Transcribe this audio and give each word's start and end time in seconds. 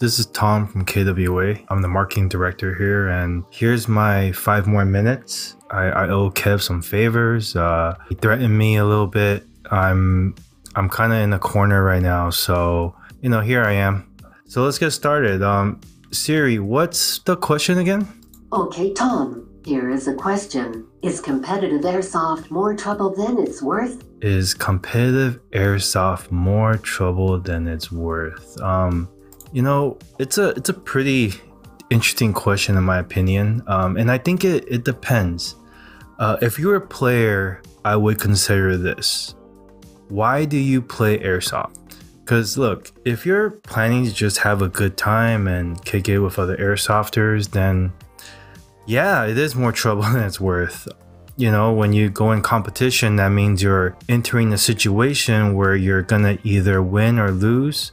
This 0.00 0.18
is 0.18 0.26
Tom 0.26 0.66
from 0.66 0.84
KWA. 0.84 1.54
I'm 1.68 1.80
the 1.80 1.86
marketing 1.86 2.28
director 2.28 2.74
here, 2.74 3.06
and 3.06 3.44
here's 3.50 3.86
my 3.86 4.32
five 4.32 4.66
more 4.66 4.84
minutes. 4.84 5.54
I, 5.70 5.84
I 5.84 6.08
owe 6.08 6.30
Kev 6.30 6.62
some 6.62 6.82
favors. 6.82 7.54
Uh, 7.54 7.94
he 8.08 8.16
threatened 8.16 8.58
me 8.58 8.74
a 8.74 8.84
little 8.84 9.06
bit. 9.06 9.46
I'm 9.70 10.34
I'm 10.74 10.88
kind 10.88 11.12
of 11.12 11.20
in 11.20 11.32
a 11.32 11.38
corner 11.38 11.84
right 11.84 12.02
now, 12.02 12.30
so 12.30 12.96
you 13.20 13.28
know, 13.28 13.38
here 13.38 13.62
I 13.62 13.74
am. 13.74 14.12
So 14.46 14.64
let's 14.64 14.78
get 14.78 14.90
started. 14.90 15.44
Um, 15.44 15.80
Siri, 16.10 16.58
what's 16.58 17.20
the 17.20 17.36
question 17.36 17.78
again? 17.78 18.08
Okay, 18.52 18.92
Tom. 18.94 19.48
Here 19.64 19.90
is 19.90 20.08
a 20.08 20.14
question. 20.14 20.86
Is 21.02 21.20
competitive 21.20 21.82
airsoft 21.82 22.50
more 22.50 22.74
trouble 22.74 23.14
than 23.14 23.38
it's 23.38 23.62
worth? 23.62 24.04
Is 24.20 24.54
competitive 24.54 25.40
airsoft 25.52 26.32
more 26.32 26.78
trouble 26.78 27.38
than 27.38 27.68
it's 27.68 27.92
worth? 27.92 28.60
Um, 28.60 29.08
you 29.54 29.62
know, 29.62 29.96
it's 30.18 30.36
a 30.36 30.48
it's 30.50 30.68
a 30.68 30.74
pretty 30.74 31.32
interesting 31.88 32.32
question 32.32 32.76
in 32.76 32.82
my 32.82 32.98
opinion, 32.98 33.62
um, 33.68 33.96
and 33.96 34.10
I 34.10 34.18
think 34.18 34.44
it 34.44 34.64
it 34.68 34.84
depends. 34.84 35.54
Uh, 36.18 36.36
if 36.42 36.58
you're 36.58 36.74
a 36.74 36.86
player, 36.86 37.62
I 37.84 37.94
would 37.94 38.18
consider 38.18 38.76
this. 38.76 39.36
Why 40.08 40.44
do 40.44 40.58
you 40.58 40.82
play 40.82 41.18
airsoft? 41.20 41.76
Because 42.24 42.58
look, 42.58 42.90
if 43.04 43.24
you're 43.24 43.50
planning 43.50 44.04
to 44.04 44.12
just 44.12 44.38
have 44.38 44.60
a 44.60 44.68
good 44.68 44.96
time 44.96 45.46
and 45.46 45.82
kick 45.84 46.08
it 46.08 46.18
with 46.18 46.36
other 46.36 46.56
airsofters, 46.56 47.52
then 47.52 47.92
yeah, 48.86 49.24
it 49.24 49.38
is 49.38 49.54
more 49.54 49.72
trouble 49.82 50.02
than 50.02 50.24
it's 50.24 50.40
worth. 50.40 50.88
You 51.36 51.52
know, 51.52 51.72
when 51.72 51.92
you 51.92 52.10
go 52.10 52.32
in 52.32 52.42
competition, 52.42 53.16
that 53.16 53.28
means 53.28 53.62
you're 53.62 53.96
entering 54.08 54.52
a 54.52 54.58
situation 54.58 55.54
where 55.54 55.76
you're 55.76 56.02
gonna 56.02 56.38
either 56.42 56.82
win 56.82 57.20
or 57.20 57.30
lose. 57.30 57.92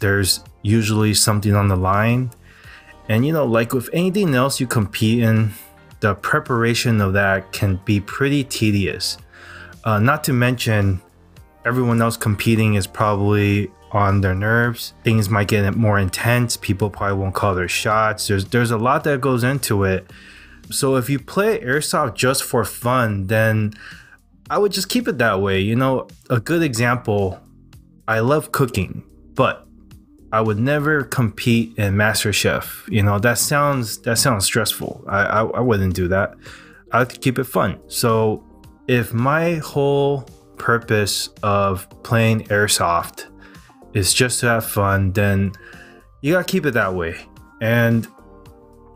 There's 0.00 0.40
usually 0.62 1.14
something 1.14 1.54
on 1.54 1.68
the 1.68 1.76
line. 1.76 2.30
And 3.08 3.26
you 3.26 3.32
know, 3.32 3.44
like 3.44 3.72
with 3.72 3.88
anything 3.92 4.34
else 4.34 4.60
you 4.60 4.66
compete 4.66 5.22
in, 5.22 5.52
the 6.00 6.14
preparation 6.14 7.00
of 7.00 7.12
that 7.14 7.52
can 7.52 7.80
be 7.84 8.00
pretty 8.00 8.44
tedious. 8.44 9.18
Uh, 9.84 9.98
not 9.98 10.22
to 10.24 10.32
mention, 10.32 11.00
everyone 11.64 12.00
else 12.00 12.16
competing 12.16 12.74
is 12.74 12.86
probably 12.86 13.70
on 13.92 14.20
their 14.20 14.34
nerves. 14.34 14.92
Things 15.02 15.28
might 15.28 15.48
get 15.48 15.74
more 15.74 15.98
intense. 15.98 16.56
People 16.56 16.90
probably 16.90 17.16
won't 17.16 17.34
call 17.34 17.54
their 17.54 17.68
shots. 17.68 18.26
There's 18.28 18.44
there's 18.46 18.70
a 18.70 18.78
lot 18.78 19.04
that 19.04 19.20
goes 19.20 19.44
into 19.44 19.84
it. 19.84 20.10
So 20.70 20.96
if 20.96 21.08
you 21.08 21.18
play 21.18 21.60
airsoft 21.60 22.14
just 22.14 22.44
for 22.44 22.64
fun, 22.64 23.26
then 23.28 23.72
I 24.50 24.58
would 24.58 24.72
just 24.72 24.88
keep 24.88 25.08
it 25.08 25.18
that 25.18 25.40
way. 25.40 25.60
You 25.60 25.76
know, 25.76 26.08
a 26.28 26.40
good 26.40 26.62
example, 26.62 27.40
I 28.06 28.20
love 28.20 28.52
cooking, 28.52 29.04
but 29.34 29.66
I 30.32 30.40
would 30.40 30.58
never 30.58 31.04
compete 31.04 31.78
in 31.78 31.96
Master 31.96 32.32
Chef. 32.32 32.86
You 32.90 33.02
know, 33.02 33.18
that 33.18 33.38
sounds 33.38 33.98
that 34.02 34.18
sounds 34.18 34.44
stressful. 34.44 35.04
I 35.08 35.20
I, 35.20 35.44
I 35.44 35.60
wouldn't 35.60 35.94
do 35.94 36.08
that. 36.08 36.34
I 36.92 37.00
like 37.00 37.08
to 37.10 37.18
keep 37.18 37.38
it 37.38 37.44
fun. 37.44 37.78
So 37.88 38.44
if 38.88 39.12
my 39.12 39.54
whole 39.56 40.22
purpose 40.56 41.28
of 41.42 41.88
playing 42.02 42.44
airsoft 42.44 43.26
is 43.94 44.12
just 44.12 44.40
to 44.40 44.46
have 44.46 44.66
fun, 44.66 45.12
then 45.12 45.52
you 46.20 46.34
gotta 46.34 46.44
keep 46.44 46.66
it 46.66 46.72
that 46.72 46.94
way. 46.94 47.16
And 47.60 48.06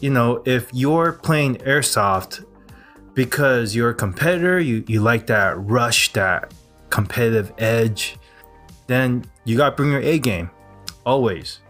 you 0.00 0.10
know, 0.10 0.42
if 0.44 0.68
you're 0.72 1.12
playing 1.12 1.56
airsoft 1.56 2.44
because 3.14 3.74
you're 3.74 3.90
a 3.90 3.94
competitor, 3.94 4.58
you, 4.58 4.84
you 4.88 5.00
like 5.00 5.26
that 5.28 5.56
rush, 5.58 6.12
that 6.12 6.52
competitive 6.90 7.52
edge, 7.58 8.16
then 8.88 9.24
you 9.44 9.56
gotta 9.56 9.74
bring 9.74 9.90
your 9.90 10.00
A 10.02 10.18
game 10.18 10.50
always. 11.04 11.60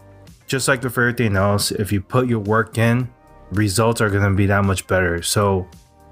Just 0.47 0.67
like 0.67 0.83
with 0.83 0.97
everything 0.97 1.35
else, 1.35 1.71
if 1.71 1.91
you 1.91 2.01
put 2.01 2.27
your 2.27 2.39
work 2.39 2.77
in, 2.77 3.09
results 3.51 4.01
are 4.01 4.09
going 4.09 4.29
to 4.29 4.35
be 4.35 4.45
that 4.45 4.63
much 4.63 4.85
better. 4.87 5.21
So 5.21 5.67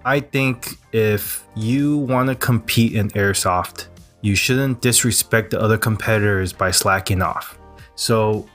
I 0.06 0.20
think 0.20 0.78
if 0.92 1.46
you 1.56 1.98
want 1.98 2.30
to 2.30 2.36
compete 2.36 2.94
in 2.94 3.10
airsoft, 3.10 3.88
you 4.22 4.36
shouldn't 4.36 4.82
disrespect 4.82 5.52
the 5.52 5.62
other 5.62 5.78
competitors 5.78 6.54
by 6.54 6.72
slacking 6.72 7.22
off. 7.22 7.58
So 7.96 8.48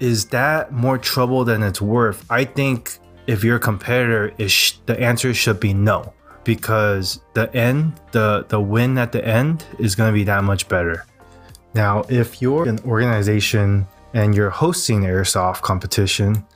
is 0.00 0.26
that 0.26 0.72
more 0.72 0.98
trouble 0.98 1.44
than 1.44 1.62
it's 1.62 1.80
worth? 1.80 2.24
I 2.30 2.44
think 2.44 2.98
if 3.26 3.42
you're 3.42 3.56
a 3.56 3.60
competitor, 3.60 4.32
sh- 4.46 4.74
the 4.86 4.98
answer 5.00 5.32
should 5.32 5.60
be 5.60 5.72
no 5.72 6.12
because 6.44 7.20
the 7.32 7.54
end, 7.56 7.98
the 8.12 8.44
the 8.48 8.60
win 8.60 8.98
at 8.98 9.12
the 9.12 9.26
end 9.26 9.64
is 9.78 9.94
going 9.94 10.12
to 10.12 10.14
be 10.14 10.24
that 10.24 10.44
much 10.44 10.68
better. 10.68 11.06
Now, 11.74 12.04
if 12.08 12.40
you're 12.40 12.68
an 12.68 12.78
organization 12.86 13.86
and 14.12 14.34
you're 14.34 14.50
hosting 14.50 15.02
airsoft 15.02 15.62
competition, 15.62 16.46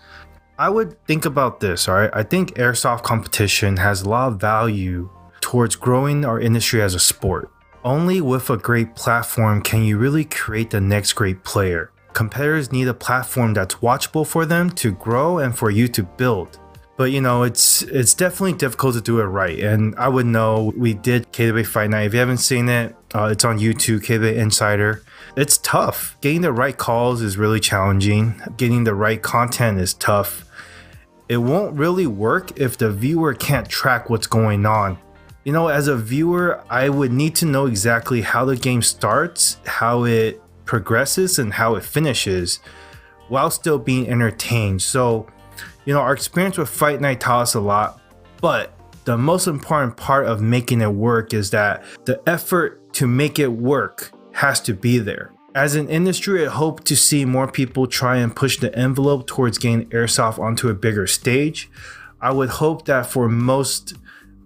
I 0.59 0.69
would 0.69 1.05
think 1.07 1.25
about 1.25 1.61
this, 1.61 1.89
all 1.89 1.97
right? 1.97 2.11
I 2.13 2.23
think 2.23 2.55
airsoft 2.55 3.03
competition 3.03 3.77
has 3.79 4.03
a 4.03 4.09
lot 4.09 4.33
of 4.33 4.41
value 4.41 5.11
towards 5.41 5.77
growing 5.77 6.25
our 6.25 6.41
industry 6.41 6.83
as 6.83 6.95
a 6.95 7.01
sport. 7.01 7.51
Only 7.85 8.21
with 8.21 8.51
a 8.51 8.57
great 8.57 8.95
platform 8.95 9.63
can 9.63 9.83
you 9.85 9.99
really 9.99 10.25
create 10.25 10.71
the 10.71 10.81
next 10.81 11.15
great 11.15 11.43
player. 11.43 11.91
Competitors 12.13 12.73
need 12.73 12.89
a 12.89 12.95
platform 12.95 13.55
that's 13.55 13.77
watchable 13.77 14.27
for 14.27 14.47
them 14.47 14.71
to 14.71 14.93
grow 14.93 15.39
and 15.39 15.57
for 15.57 15.71
you 15.71 15.89
to 15.89 16.03
build 16.03 16.59
but 16.99 17.13
you 17.13 17.21
know 17.21 17.45
it's 17.45 17.83
it's 17.83 18.13
definitely 18.13 18.53
difficult 18.53 18.95
to 18.95 19.01
do 19.01 19.21
it 19.21 19.25
right. 19.25 19.59
And 19.59 19.95
i 19.97 20.09
would 20.09 20.27
know 20.27 20.75
we 20.77 20.93
did 20.93 21.33
KWA 21.33 21.65
fight 21.65 21.89
night. 21.89 22.03
If 22.03 22.13
you 22.13 22.19
haven't 22.19 22.39
seen 22.39 22.69
it 22.69 22.95
uh, 23.15 23.31
it's 23.33 23.45
on 23.45 23.59
youtube 23.59 24.05
KWA 24.05 24.33
insider. 24.33 25.03
It's 25.37 25.57
tough. 25.59 26.19
Getting 26.21 26.43
the 26.43 26.53
right 26.53 26.77
calls 26.77 27.23
is 27.23 27.39
really 27.39 27.61
challenging. 27.61 28.43
Getting 28.57 28.85
the 28.85 28.95
right 28.95 29.23
content 29.23 29.81
is 29.81 29.95
tough. 29.95 30.45
It 31.29 31.39
won't 31.39 31.77
really 31.77 32.07
work 32.07 32.59
if 32.59 32.77
the 32.77 32.91
viewer 32.91 33.33
can't 33.33 33.69
track 33.69 34.11
what's 34.11 34.27
going 34.27 34.67
on. 34.67 34.99
You 35.45 35.53
know 35.53 35.69
as 35.69 35.89
a 35.89 35.97
viewer 35.97 36.63
i 36.69 36.89
would 36.89 37.13
need 37.13 37.35
to 37.37 37.47
know 37.47 37.67
exactly 37.67 38.21
how 38.21 38.45
the 38.45 38.57
game 38.57 38.83
starts 38.83 39.57
how 39.65 40.05
it 40.05 40.43
progresses 40.67 41.39
and 41.39 41.55
how 41.55 41.77
it 41.77 41.85
finishes 41.85 42.61
while 43.29 43.51
still 43.51 43.79
being 43.79 44.09
entertained. 44.09 44.83
So 44.83 45.27
you 45.89 45.95
know, 45.95 46.01
our 46.01 46.13
experience 46.13 46.59
with 46.59 46.69
Fight 46.69 47.01
Night 47.01 47.19
taught 47.19 47.41
us 47.41 47.55
a 47.55 47.61
lot, 47.61 47.99
but 48.43 48.75
the 49.07 49.17
most 49.17 49.47
important 49.47 49.97
part 49.97 50.27
of 50.27 50.43
making 50.43 50.83
it 50.83 50.93
work 50.93 51.33
is 51.33 51.51
that 51.53 51.83
the 52.05 52.21
effort 52.29 52.93
to 52.93 53.07
make 53.07 53.39
it 53.39 53.49
work 53.49 54.13
has 54.33 54.61
to 54.61 54.75
be 54.75 54.99
there. 54.99 55.33
As 55.55 55.77
an 55.77 55.89
industry, 55.89 56.47
I 56.47 56.51
hope 56.51 56.85
to 56.85 56.95
see 56.95 57.25
more 57.25 57.51
people 57.51 57.87
try 57.87 58.19
and 58.19 58.37
push 58.37 58.59
the 58.59 58.79
envelope 58.79 59.27
towards 59.27 59.57
getting 59.57 59.89
airsoft 59.89 60.39
onto 60.39 60.69
a 60.69 60.75
bigger 60.75 61.07
stage. 61.07 61.71
I 62.21 62.33
would 62.33 62.51
hope 62.51 62.85
that 62.85 63.07
for 63.07 63.27
most 63.27 63.95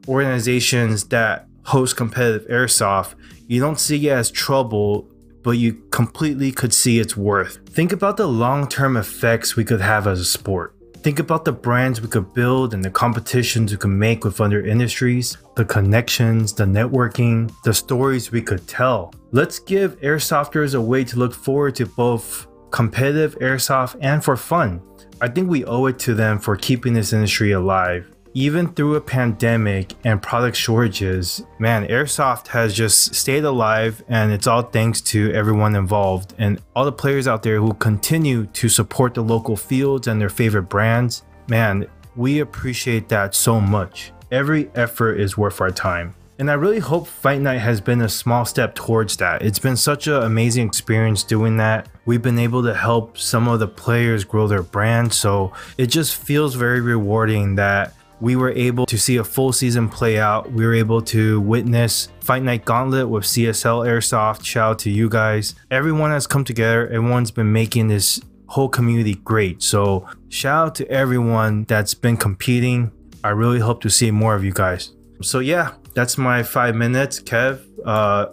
organizations 0.06 1.08
that 1.08 1.48
host 1.64 1.96
competitive 1.96 2.46
airsoft, 2.46 3.16
you 3.48 3.58
don't 3.58 3.80
see 3.80 4.08
it 4.08 4.12
as 4.12 4.30
trouble, 4.30 5.10
but 5.42 5.58
you 5.58 5.72
completely 5.90 6.52
could 6.52 6.72
see 6.72 7.00
its 7.00 7.16
worth. 7.16 7.68
Think 7.68 7.90
about 7.90 8.16
the 8.16 8.28
long 8.28 8.68
term 8.68 8.96
effects 8.96 9.56
we 9.56 9.64
could 9.64 9.80
have 9.80 10.06
as 10.06 10.20
a 10.20 10.24
sport. 10.24 10.76
Think 11.02 11.18
about 11.18 11.44
the 11.44 11.50
brands 11.50 12.00
we 12.00 12.06
could 12.06 12.32
build 12.32 12.74
and 12.74 12.84
the 12.84 12.90
competitions 12.90 13.72
we 13.72 13.76
could 13.76 13.90
make 13.90 14.22
with 14.22 14.40
other 14.40 14.64
industries, 14.64 15.36
the 15.56 15.64
connections, 15.64 16.52
the 16.52 16.62
networking, 16.62 17.52
the 17.64 17.74
stories 17.74 18.30
we 18.30 18.40
could 18.40 18.68
tell. 18.68 19.12
Let's 19.32 19.58
give 19.58 20.00
airsofters 20.00 20.76
a 20.76 20.80
way 20.80 21.02
to 21.02 21.18
look 21.18 21.34
forward 21.34 21.74
to 21.76 21.86
both 21.86 22.46
competitive 22.70 23.36
airsoft 23.40 23.96
and 24.00 24.22
for 24.22 24.36
fun. 24.36 24.80
I 25.20 25.26
think 25.26 25.50
we 25.50 25.64
owe 25.64 25.86
it 25.86 25.98
to 26.00 26.14
them 26.14 26.38
for 26.38 26.54
keeping 26.54 26.94
this 26.94 27.12
industry 27.12 27.50
alive 27.50 28.11
even 28.34 28.72
through 28.72 28.94
a 28.94 29.00
pandemic 29.00 29.92
and 30.04 30.22
product 30.22 30.56
shortages, 30.56 31.44
man, 31.58 31.86
Airsoft 31.86 32.48
has 32.48 32.74
just 32.74 33.14
stayed 33.14 33.44
alive, 33.44 34.02
and 34.08 34.32
it's 34.32 34.46
all 34.46 34.62
thanks 34.62 35.00
to 35.02 35.30
everyone 35.32 35.76
involved 35.76 36.34
and 36.38 36.60
all 36.74 36.84
the 36.84 36.92
players 36.92 37.28
out 37.28 37.42
there 37.42 37.60
who 37.60 37.74
continue 37.74 38.46
to 38.46 38.68
support 38.68 39.14
the 39.14 39.22
local 39.22 39.56
fields 39.56 40.06
and 40.06 40.20
their 40.20 40.30
favorite 40.30 40.64
brands. 40.64 41.22
Man, 41.48 41.86
we 42.16 42.40
appreciate 42.40 43.08
that 43.10 43.34
so 43.34 43.60
much. 43.60 44.12
Every 44.30 44.70
effort 44.74 45.20
is 45.20 45.36
worth 45.36 45.60
our 45.60 45.70
time. 45.70 46.14
And 46.38 46.50
I 46.50 46.54
really 46.54 46.78
hope 46.78 47.06
Fight 47.06 47.40
Night 47.40 47.58
has 47.58 47.80
been 47.80 48.00
a 48.00 48.08
small 48.08 48.44
step 48.44 48.74
towards 48.74 49.18
that. 49.18 49.42
It's 49.42 49.58
been 49.58 49.76
such 49.76 50.06
an 50.06 50.14
amazing 50.14 50.66
experience 50.66 51.22
doing 51.22 51.58
that. 51.58 51.88
We've 52.06 52.22
been 52.22 52.38
able 52.38 52.62
to 52.64 52.74
help 52.74 53.18
some 53.18 53.46
of 53.46 53.60
the 53.60 53.68
players 53.68 54.24
grow 54.24 54.48
their 54.48 54.62
brand. 54.62 55.12
So 55.12 55.52
it 55.76 55.86
just 55.86 56.16
feels 56.16 56.54
very 56.54 56.80
rewarding 56.80 57.56
that 57.56 57.94
we 58.22 58.36
were 58.36 58.52
able 58.52 58.86
to 58.86 58.96
see 58.96 59.16
a 59.16 59.24
full 59.24 59.52
season 59.52 59.88
play 59.88 60.16
out. 60.16 60.52
We 60.52 60.64
were 60.64 60.74
able 60.74 61.02
to 61.02 61.40
witness 61.40 62.08
Fight 62.20 62.44
Night 62.44 62.64
Gauntlet 62.64 63.08
with 63.08 63.24
CSL 63.24 63.84
Airsoft. 63.84 64.44
Shout 64.44 64.70
out 64.70 64.78
to 64.80 64.90
you 64.90 65.08
guys. 65.08 65.56
Everyone 65.72 66.12
has 66.12 66.28
come 66.28 66.44
together. 66.44 66.86
Everyone's 66.86 67.32
been 67.32 67.52
making 67.52 67.88
this 67.88 68.20
whole 68.46 68.68
community 68.68 69.16
great. 69.16 69.60
So 69.60 70.06
shout 70.28 70.66
out 70.68 70.74
to 70.76 70.88
everyone 70.88 71.64
that's 71.64 71.94
been 71.94 72.16
competing. 72.16 72.92
I 73.24 73.30
really 73.30 73.58
hope 73.58 73.80
to 73.82 73.90
see 73.90 74.12
more 74.12 74.36
of 74.36 74.44
you 74.44 74.52
guys. 74.52 74.92
So 75.20 75.40
yeah, 75.40 75.72
that's 75.92 76.16
my 76.16 76.44
five 76.44 76.76
minutes, 76.76 77.18
Kev. 77.18 77.60
Uh, 77.84 78.26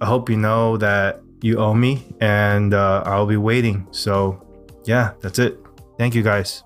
I 0.00 0.06
hope 0.06 0.30
you 0.30 0.36
know 0.36 0.76
that 0.76 1.20
you 1.40 1.58
owe 1.58 1.74
me, 1.74 2.06
and 2.20 2.74
uh, 2.74 3.02
I'll 3.04 3.26
be 3.26 3.38
waiting. 3.38 3.88
So 3.90 4.40
yeah, 4.84 5.14
that's 5.20 5.40
it. 5.40 5.58
Thank 5.98 6.14
you 6.14 6.22
guys. 6.22 6.62